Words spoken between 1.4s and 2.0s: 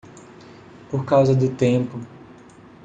tempo